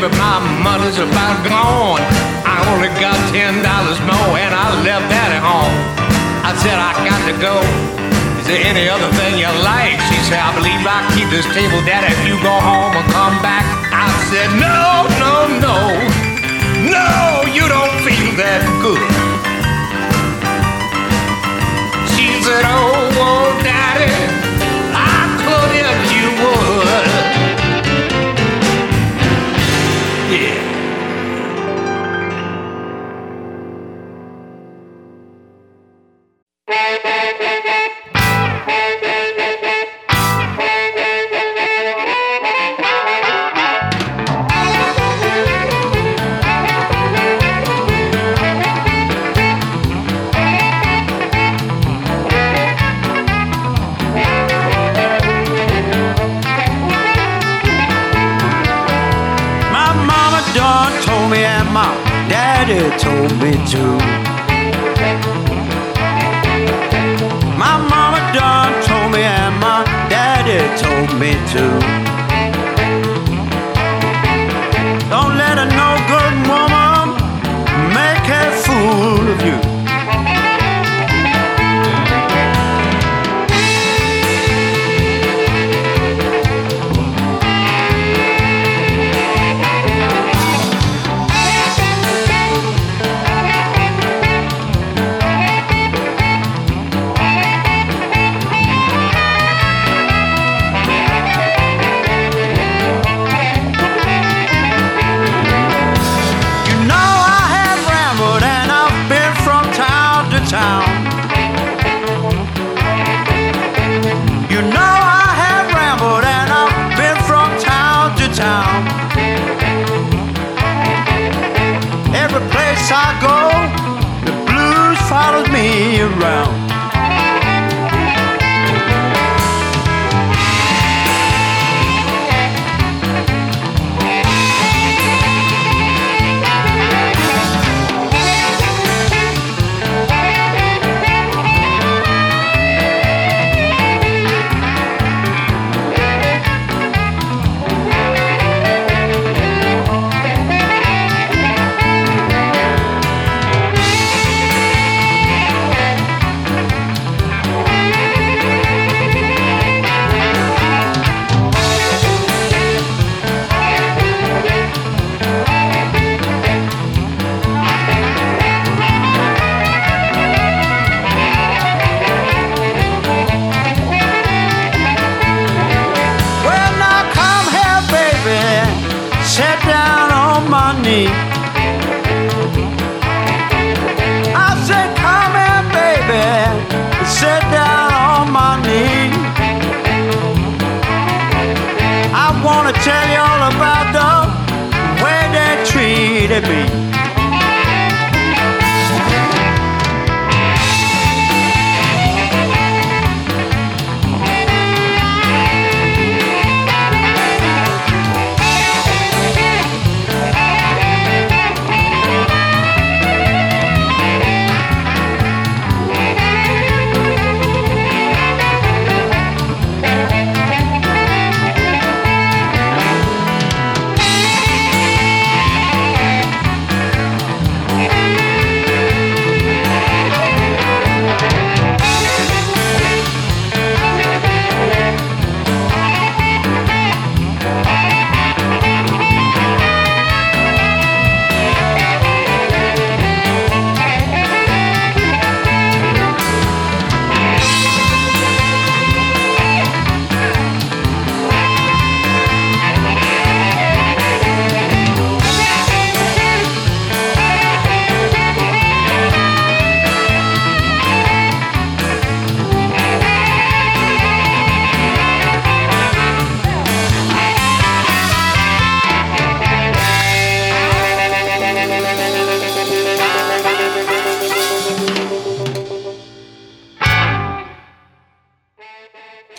baby. 0.00 0.14
My 0.16 0.38
money's 0.62 0.98
about 0.98 1.42
gone. 1.46 2.02
I 2.46 2.62
only 2.74 2.88
got 3.00 3.18
ten 3.30 3.62
dollars 3.62 3.98
more, 4.06 4.38
and 4.38 4.54
I 4.54 4.66
left 4.86 5.06
that 5.10 5.30
at 5.34 5.42
home. 5.42 5.74
I 6.46 6.54
said, 6.62 6.78
I 6.78 6.94
got 7.04 7.20
to 7.28 7.34
go. 7.42 7.60
Is 8.40 8.46
there 8.46 8.62
any 8.64 8.88
other 8.88 9.10
thing 9.18 9.36
you 9.38 9.50
like? 9.66 9.98
She 10.08 10.16
said, 10.24 10.40
I 10.40 10.54
believe 10.56 10.80
I 10.86 11.04
keep 11.12 11.28
this 11.28 11.44
table, 11.52 11.82
Daddy. 11.84 12.08
If 12.08 12.22
you 12.24 12.36
go 12.40 12.54
home 12.54 12.94
and 12.96 13.06
come 13.12 13.36
back, 13.44 13.66
I 13.92 14.08
said, 14.32 14.48
no, 14.56 15.04
no, 15.20 15.34
no, 15.60 15.76
no. 16.88 17.08
You 17.52 17.68
don't 17.68 17.94
feel 18.06 18.32
that 18.40 18.62
good. 18.80 19.02
She 22.16 22.32
said, 22.40 22.64
oh, 22.64 23.12
oh, 23.20 23.52
Daddy, 23.60 24.08
daddy 62.68 62.98
told 62.98 63.32
me 63.40 63.52
to. 63.52 63.82
My 67.56 67.78
mama 67.88 68.20
done 68.34 68.82
told 68.84 69.12
me 69.12 69.22
and 69.22 69.58
my 69.58 69.84
daddy 70.10 70.60
told 70.82 71.18
me 71.18 71.32
to. 71.54 71.97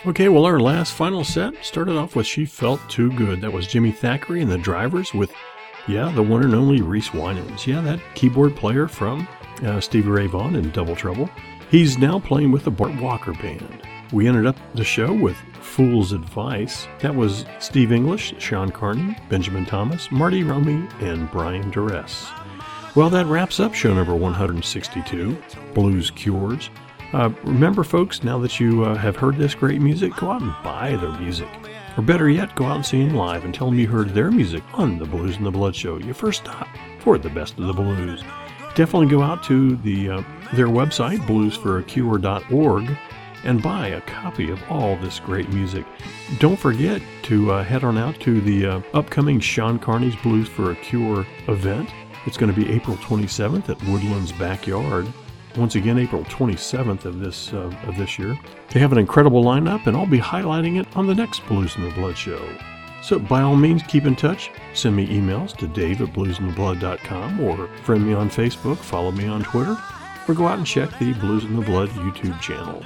Okay, 0.06 0.30
well, 0.30 0.46
our 0.46 0.62
last 0.62 0.94
final 0.94 1.26
set 1.26 1.54
started 1.64 1.98
off 1.98 2.16
with 2.16 2.26
She 2.26 2.46
Felt 2.46 2.80
Too 2.90 3.12
Good. 3.18 3.42
That 3.42 3.52
was 3.52 3.68
Jimmy 3.68 3.92
Thackery 3.92 4.42
and 4.42 4.50
the 4.50 4.58
Drivers 4.58 5.14
with, 5.14 5.34
yeah, 5.90 6.10
the 6.16 6.24
one 6.24 6.42
and 6.42 6.56
only 6.56 6.82
Reese 6.82 7.10
Wynans. 7.10 7.68
Yeah, 7.68 7.82
that 7.82 8.00
keyboard 8.16 8.56
player 8.56 8.88
from 8.88 9.28
uh, 9.62 9.82
Stevie 9.82 10.10
Ray 10.10 10.28
Vaughan 10.28 10.56
and 10.56 10.72
Double 10.72 10.96
Trouble. 10.96 11.30
He's 11.70 11.98
now 11.98 12.18
playing 12.18 12.54
with 12.54 12.64
the 12.64 12.72
Bart 12.72 12.96
Walker 13.02 13.34
Band. 13.34 13.82
We 14.14 14.26
ended 14.26 14.46
up 14.46 14.56
the 14.74 14.86
show 14.86 15.12
with 15.12 15.36
Fool's 15.60 16.14
Advice. 16.14 16.88
That 17.02 17.14
was 17.14 17.44
Steve 17.60 17.92
English, 17.92 18.34
Sean 18.40 18.72
Carney, 18.72 19.18
Benjamin 19.28 19.66
Thomas, 19.66 20.10
Marty 20.14 20.44
Romy, 20.44 20.88
and 21.02 21.30
Brian 21.30 21.72
Duress. 21.72 22.30
Well, 22.96 23.10
that 23.10 23.26
wraps 23.26 23.60
up 23.60 23.74
show 23.74 23.94
number 23.94 24.16
162, 24.16 25.38
Blues 25.74 26.10
Cures. 26.10 26.70
Uh, 27.12 27.30
remember, 27.44 27.84
folks, 27.84 28.24
now 28.24 28.38
that 28.38 28.60
you 28.60 28.84
uh, 28.84 28.96
have 28.96 29.16
heard 29.16 29.38
this 29.38 29.56
great 29.56 29.82
music, 29.82 30.16
go 30.16 30.30
out 30.30 30.42
and 30.42 30.54
buy 30.64 30.96
their 30.96 31.12
music. 31.20 31.48
Or 31.98 32.04
better 32.04 32.30
yet, 32.30 32.56
go 32.56 32.66
out 32.66 32.76
and 32.76 32.86
see 32.86 33.04
them 33.04 33.16
live 33.16 33.46
and 33.46 33.54
tell 33.54 33.70
them 33.70 33.80
you 33.80 33.88
heard 33.88 34.10
their 34.10 34.30
music 34.32 34.64
on 34.74 35.00
the 35.00 35.06
BluzNdaBlood 35.06 35.74
Show, 35.74 35.98
your 35.98 36.14
first 36.14 36.44
stop 36.44 36.68
for 37.00 37.18
the 37.18 37.30
best 37.30 37.58
of 37.58 37.66
the 37.66 37.74
blues. 37.74 38.24
Definitely 38.76 39.08
go 39.08 39.24
out 39.24 39.44
to 39.46 39.76
the 39.78 40.10
uh, 40.10 40.24
their 40.54 40.68
website, 40.68 41.18
bluesforacure.org, 41.20 42.98
and 43.44 43.64
buy 43.64 43.88
a 43.88 44.02
copy 44.02 44.52
of 44.52 44.62
all 44.70 44.96
this 44.98 45.20
great 45.20 45.50
music. 45.50 45.86
Don't 46.38 46.60
forget 46.60 47.02
to 47.24 47.52
uh, 47.52 47.64
head 47.64 47.84
on 47.84 47.98
out 47.98 48.20
to 48.22 48.40
the 48.42 48.66
uh, 48.66 48.82
upcoming 48.94 49.40
Sean 49.40 49.80
Carney's 49.80 50.16
Blues 50.18 50.48
for 50.48 50.72
a 50.72 50.76
Cure 50.76 51.26
event. 51.48 51.90
It's 52.26 52.38
going 52.38 52.54
to 52.54 52.60
be 52.60 52.72
April 52.72 52.98
27th 52.98 53.70
at 53.70 53.84
Woodlands 53.84 54.32
Backyard. 54.34 55.12
Once 55.58 55.76
again, 55.76 55.98
April 55.98 56.24
27th 56.26 57.06
of 57.06 57.20
this 57.20 57.54
uh, 57.54 57.74
of 57.88 57.98
this 57.98 58.20
year. 58.20 58.38
They 58.70 58.80
have 58.80 58.92
an 58.92 58.98
incredible 58.98 59.44
lineup, 59.44 59.88
and 59.88 59.98
I'll 59.98 60.06
be 60.06 60.20
highlighting 60.20 60.80
it 60.80 60.88
on 60.96 61.08
the 61.08 61.16
next 61.16 61.42
BluzNdaBlood 61.44 62.16
show. 62.16 62.42
So, 63.02 63.18
by 63.18 63.42
all 63.42 63.56
means, 63.56 63.82
keep 63.84 64.06
in 64.06 64.16
touch. 64.16 64.52
Send 64.74 64.96
me 64.96 65.08
emails 65.08 65.56
to 65.58 65.68
dave 65.68 66.02
at 66.02 66.10
bluzndablood.com 66.10 67.40
or 67.40 67.68
friend 67.84 68.06
me 68.06 68.14
on 68.14 68.30
Facebook, 68.30 68.78
follow 68.78 69.12
me 69.12 69.28
on 69.28 69.44
Twitter, 69.44 69.78
or 70.28 70.34
go 70.34 70.48
out 70.48 70.58
and 70.58 70.68
check 70.68 70.90
the 71.00 71.14
BluzNdaBlood 71.14 71.88
YouTube 71.90 72.40
channel. 72.42 72.84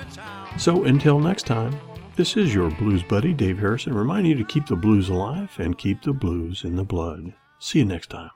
So, 0.57 0.83
until 0.85 1.19
next 1.19 1.45
time, 1.45 1.77
this 2.15 2.37
is 2.37 2.53
your 2.53 2.69
blues 2.69 3.01
buddy, 3.01 3.33
Dave 3.33 3.57
Harrison, 3.57 3.93
reminding 3.93 4.31
you 4.31 4.37
to 4.37 4.45
keep 4.45 4.67
the 4.67 4.75
blues 4.75 5.09
alive 5.09 5.51
and 5.57 5.77
keep 5.77 6.03
the 6.03 6.13
blues 6.13 6.63
in 6.63 6.75
the 6.75 6.83
blood. 6.83 7.33
See 7.57 7.79
you 7.79 7.85
next 7.85 8.11
time. 8.11 8.31